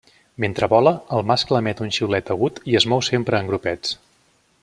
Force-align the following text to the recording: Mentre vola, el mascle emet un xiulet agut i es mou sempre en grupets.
Mentre 0.43 0.69
vola, 0.71 0.93
el 1.17 1.27
mascle 1.31 1.61
emet 1.63 1.83
un 1.87 1.93
xiulet 1.97 2.33
agut 2.37 2.59
i 2.73 2.79
es 2.81 2.89
mou 2.95 3.05
sempre 3.11 3.43
en 3.43 3.53
grupets. 3.53 3.95